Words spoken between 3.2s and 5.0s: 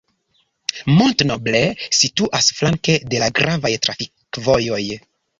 la gravaj trafikvojoj.